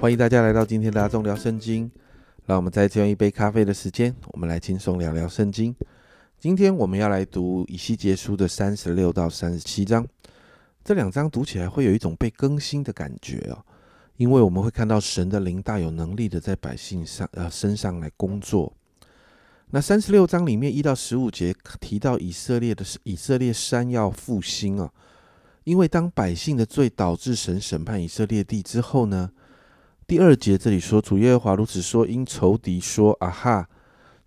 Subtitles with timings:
[0.00, 1.90] 欢迎大家来到今天的阿众聊圣经。
[2.46, 5.74] 让我们再次用一杯咖啡的时间，我们来轻松聊聊圣经。
[6.38, 10.06] 今天我们要来读以西结书的三十六到三十七章。
[10.84, 13.58] 这两章读起来会有一种被更新的感觉哦，
[14.16, 18.72] 因为我们会看到神的灵大有能力的在百姓上呃身上来工作。
[19.70, 24.92] 那三十六章里面一到十五节提到以色列的以色列山要复兴啊，
[25.64, 29.32] 因为当百姓的罪导致神审判以色列地之后呢，
[30.08, 33.68] 第二节这里说主耶和华如此说，因仇敌说啊哈，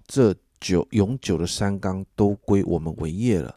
[0.06, 3.56] 这久永久的山冈都归我们为业了。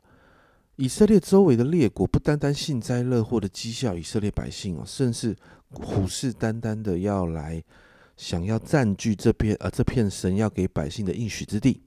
[0.76, 5.36] 以色列周围的列国不单单幸灾乐祸的讥笑以色列百姓哦，甚至
[5.68, 7.62] 虎视眈眈的要来。
[8.16, 11.82] 想要占据这片呃这片神要给百姓的应许之地，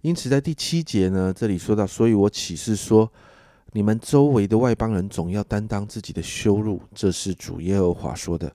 [0.00, 3.10] 因此在第七节呢，这里说到，所以我启示说，
[3.72, 8.54] 你们周围的外邦人总要担当自己的羞辱，这是主耶和华说的。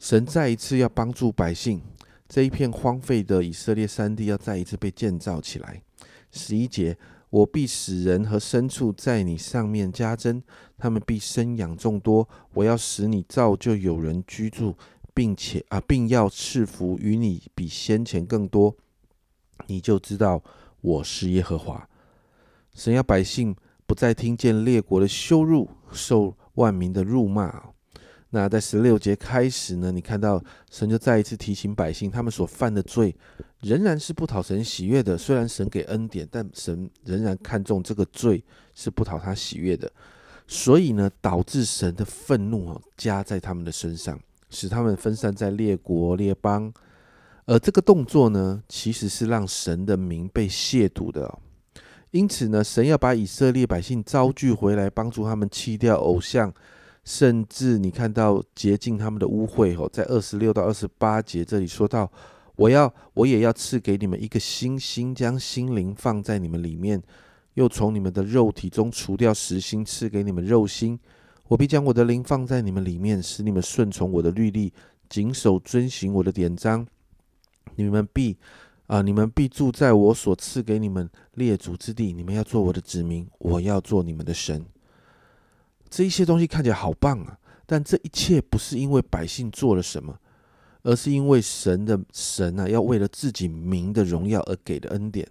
[0.00, 1.80] 神再一次要帮助百姓，
[2.26, 5.80] 这一片荒废的以色列山地要再一次被建造起来。
[6.32, 6.96] 十一节，
[7.28, 10.42] 我必使人和牲畜在你上面加增，
[10.78, 14.74] 他们必生养众多，我要使你造就有人居住。
[15.12, 18.74] 并且啊，并要赐福与你比先前更多，
[19.66, 20.42] 你就知道
[20.80, 21.86] 我是耶和华。
[22.74, 23.54] 神要百姓
[23.86, 27.72] 不再听见列国的羞辱，受万民的辱骂。
[28.30, 33.14] 那在十六节开始呢，你看到神就再一次提醒百姓，他们所犯的罪
[33.60, 35.18] 仍然是不讨神喜悦的。
[35.18, 38.42] 虽然神给恩典，但神仍然看重这个罪
[38.74, 39.90] 是不讨他喜悦的。
[40.46, 44.18] 所以呢，导致神的愤怒哦加在他们的身上。
[44.52, 46.72] 使他们分散在列国列邦，
[47.46, 51.38] 而这个动作呢，其实是让神的名被亵渎的。
[52.10, 56.52] 因此呢，神要把以色列百姓招聚回来，帮助他们弃掉偶像，
[57.04, 59.76] 甚至你看到洁净他们的污秽。
[59.80, 62.10] 哦，在二十六到二十八节这里说到，
[62.56, 67.02] 我要我也要赐给你们一个新心，将心灵放在你们里面，
[67.54, 70.98] 又从你们的肉体中除掉实心，赐给你们肉心。
[71.48, 74.72] 我必将我的灵放在你们里面，使你们顺从我的律例，
[75.08, 76.86] 谨守遵行我的典章。
[77.74, 78.36] 你们必
[78.86, 82.12] 啊，你们必住在我所赐给你们列祖之地。
[82.12, 84.64] 你们要做我的子民，我要做你们的神。
[85.90, 87.36] 这一些东西看起来好棒啊！
[87.66, 90.18] 但这一切不是因为百姓做了什么，
[90.82, 95.28] 而是因为神的神啊，要为了自己名的荣耀而给的恩典。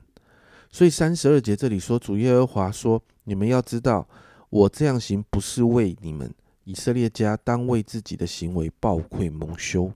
[0.70, 4.08] 所以三十二节这里说，主耶和华说：“你们要知道。”
[4.52, 6.34] 我这样行不是为你们
[6.64, 9.92] 以色列家当为自己的行为暴愧蒙羞，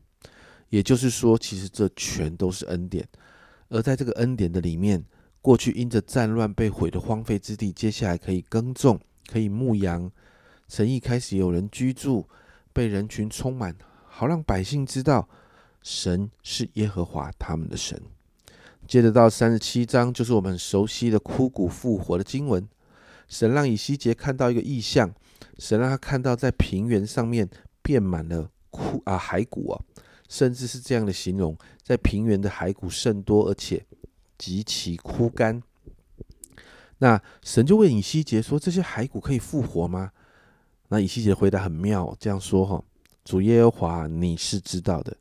[0.69, 3.03] 也就是说，其实这全都是恩典。
[3.69, 5.03] 而在这个恩典的里面，
[5.41, 10.11] 过去因着战乱被毁的荒废之地，接下来可以耕种，可以牧羊，
[10.73, 12.27] 城邑开始有人居住，
[12.73, 15.29] 被人群充满，好让百姓知道
[15.83, 18.01] 神是耶和华他们的神。
[18.87, 22.67] 接着到三十七章，就是我们熟悉的枯骨复活的经文。
[23.27, 25.13] 神让以西结看到一个异象，
[25.59, 27.47] 神让他看到在平原上面
[27.83, 29.79] 遍满了枯啊骸骨啊，
[30.27, 33.85] 甚至是这样的形容，在平原的骸骨甚多，而且
[34.39, 35.61] 极其枯干。
[36.97, 40.13] 那神就问以西结说：“这些骸骨可以复活吗？”
[40.93, 42.79] 那以西结回答很妙，这样说：“哈，
[43.25, 45.17] 主耶和华你是知道的。”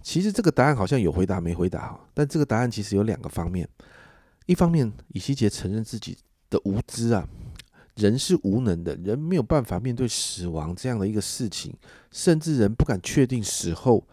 [0.00, 3.68] 其实这个答案好像有回答没回答哈，但这个答案其实有两个方面，
[4.46, 6.16] 一方面以西结承认自己。
[6.50, 7.26] 的无知啊，
[7.96, 11.74] 人是无能的，人没有办法面对死亡这样的一个事情，
[12.12, 14.06] 甚至人不敢确定死后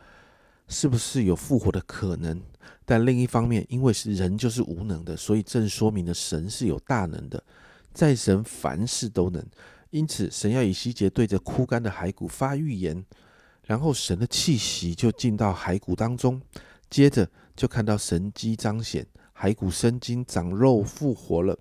[0.67, 2.41] 是不是有复活的可能。
[2.83, 7.43] 但另一方面，因为是人就是无能的，所以正说明了神是有大能的，
[7.93, 9.45] 在神凡事都能。
[9.91, 13.05] 因此，神要以西结对着枯干的骸骨发预言，
[13.65, 16.41] 然后神的气息就进到骸骨当中，
[16.89, 19.05] 接着就看到神机彰显，
[19.37, 21.59] 骸骨生筋长肉复活了。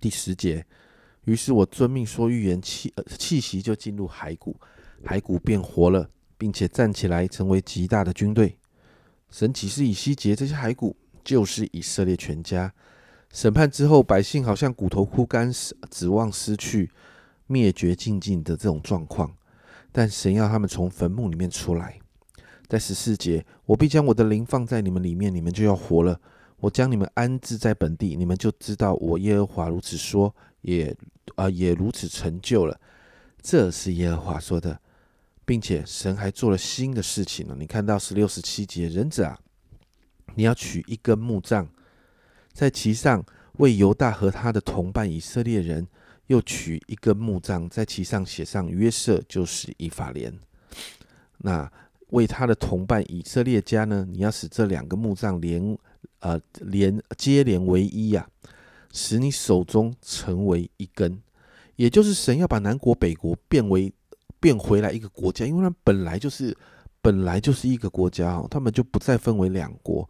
[0.00, 0.66] 第十节，
[1.24, 4.56] 于是我遵命说预言，气气息就进入骸骨，
[5.04, 8.58] 骸骨变活了，并且站起来，成为极大的军队。
[9.30, 12.72] 神启示以西结，这些骸骨就是以色列全家。
[13.30, 15.52] 审判之后，百姓好像骨头枯干，
[15.90, 16.90] 指望失去，
[17.48, 19.34] 灭绝尽尽的这种状况。
[19.90, 21.98] 但神要他们从坟墓里面出来。
[22.68, 26.20] 在十四节，我必将我的灵放在你们里面，你们就要活了。
[26.58, 30.94] 我将你们安置在本地，你们就知道我耶和华如此说，也
[31.36, 32.78] 啊也如此成就了。
[33.40, 34.78] 这是耶和华说的，
[35.44, 37.56] 并且神还做了新的事情呢。
[37.58, 39.38] 你看到十六十七节，人子啊，
[40.34, 41.66] 你要取一根木杖，
[42.52, 43.24] 在其上
[43.58, 45.86] 为犹大和他的同伴以色列人，
[46.28, 50.32] 又取一根木杖，在其上写上约瑟，就是以法莲。
[51.38, 51.70] 那
[52.10, 55.76] 为他的同伴以色列家呢，你要使这两个墓葬连
[56.20, 58.28] 呃连接连为一呀，
[58.92, 61.20] 使你手中成为一根，
[61.76, 63.92] 也就是神要把南国北国变为
[64.40, 66.56] 变回来一个国家，因为它本来就是
[67.00, 70.08] 本来就是一个国家哦，他们就不再分为两国，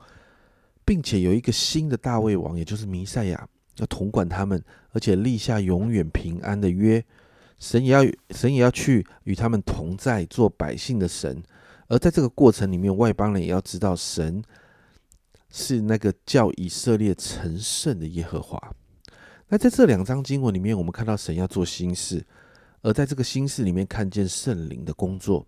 [0.85, 3.49] 并且有一个新的大卫王，也就是弥赛亚。
[3.79, 7.05] 要统管他们，而且立下永远平安的约。
[7.59, 11.43] 神也要神也要去与他们同在，做百姓的神。
[11.89, 14.43] 而在这个过程里面，外邦人也要知道神
[15.51, 18.61] 是那个叫以色列成圣的耶和华。
[19.49, 22.25] 那在这两章经文里面，我们看到神要做新事，
[22.83, 25.47] 而在这个新事里面，看见圣灵的工作。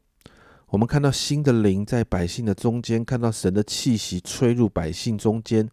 [0.68, 5.68] 我们看到新的灵在百姓的中间，看到神的气息吹入百姓中间，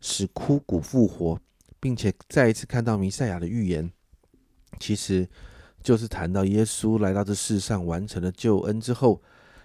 [0.00, 1.40] 使枯骨复活，
[1.84, 3.92] 并且再一次看到弥赛亚的预言。
[4.80, 5.28] 其实。
[5.84, 9.20] 就是谈到耶稣来到这世上，完成了救恩之后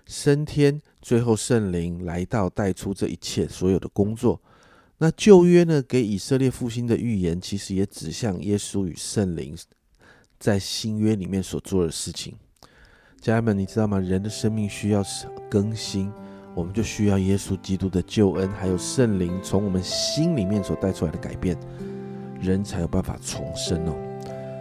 [0.06, 4.42] 升天，最后圣灵来到，带出这一切所有的工作。
[4.98, 9.57] 那旧约呢，给以色列复兴的预言，其实也指向耶稣与圣灵
[10.38, 12.36] 在新约里面所做的事情。
[13.21, 13.98] 家人们，你知道吗？
[13.98, 15.01] 人的生命需要
[15.50, 16.12] 更新，
[16.54, 21.57] 我们就需要耶稣基督的救恩，还有圣灵从我们心里面所带出来的改变，
[22.39, 23.94] 人才有办法重生哦。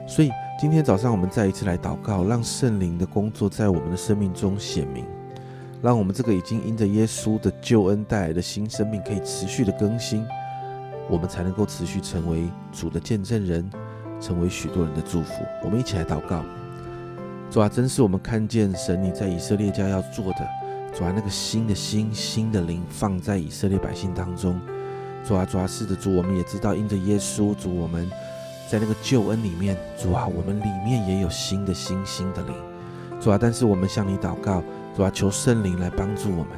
[0.07, 0.31] 所以。
[0.61, 5.07] 今天早上，我们再一次来祷告，让圣灵的工作在我们的生命中显明，
[5.81, 10.27] 让我们这个已经因着耶稣的救恩带来的新生命可以持续的更新，
[11.09, 13.71] 我们才能够持续成为主的见证人，
[14.21, 15.45] 成为许多人的祝福。
[15.63, 16.45] 我们一起来祷告，
[17.53, 20.49] 主啊，真是我们看见神你在以色列家要做的，
[20.93, 24.61] 主啊，那个新的心、新的灵放在以色列百姓当中，
[25.27, 28.11] 主啊，主啊，是的，主，我们也知道因着耶稣，主我们。
[28.71, 32.55] 在那个救恩里面，主啊，我们里面也有新的心、新的灵，
[33.19, 34.63] 主啊，但是我们向你祷告，
[34.95, 36.49] 主啊，求圣灵来帮助我们，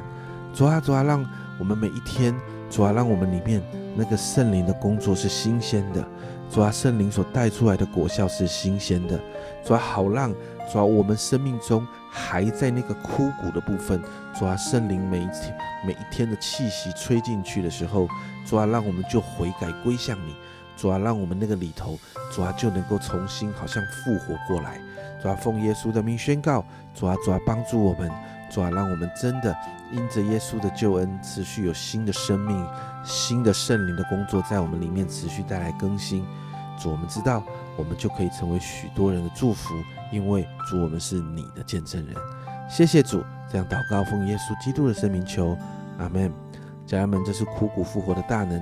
[0.52, 1.24] 主啊，主啊，让
[1.56, 2.34] 我们每一天，
[2.68, 3.62] 主啊，让我们里面
[3.94, 6.04] 那个圣灵的工作是新鲜的，
[6.50, 9.16] 主啊，圣灵所带出来的果效是新鲜的，
[9.64, 10.34] 主啊，好让
[10.72, 14.02] 主啊，我们生命中还在那个枯骨的部分，
[14.34, 18.08] 主啊，圣灵每一天每一天的气息吹进去的时候，
[18.44, 20.34] 主啊，让我们就悔改归向你。
[20.76, 21.98] 主啊，让我们那个里头，
[22.32, 24.80] 主啊就能够重新好像复活过来。
[25.22, 26.64] 主啊，奉耶稣的名宣告，
[26.94, 28.10] 主啊，主啊帮助我们，
[28.50, 29.54] 主啊让我们真的
[29.92, 32.66] 因着耶稣的救恩，持续有新的生命、
[33.04, 36.24] 新的圣灵的工作在我们里面持续带来更新。
[36.80, 37.42] 主，我们知道，
[37.76, 39.74] 我们就可以成为许多人的祝福，
[40.10, 42.16] 因为主，我们是你的见证人。
[42.68, 45.56] 谢谢主，这样祷告，奉耶稣基督的圣名求，
[45.98, 46.32] 阿门。
[46.86, 48.60] 家人们，这是枯骨复活的大能。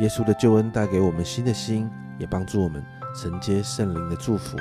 [0.00, 2.82] 耶稣的救恩带给我们新的心，也帮助我们
[3.14, 4.56] 承接圣灵的祝福，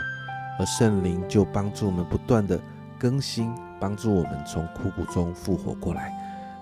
[0.60, 2.60] 而圣灵就帮助我们不断的
[2.98, 6.14] 更新，帮助我们从枯骨中复活过来。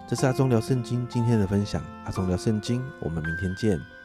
[0.07, 4.02] 这是阿忠聊圣经今天的分享，阿忠聊圣经，我们明天见。